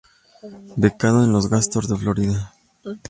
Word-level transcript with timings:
Becado 0.77 1.23
en 1.23 1.31
los 1.31 1.47
Gators 1.47 1.87
de 1.87 1.95
Florida. 1.95 2.53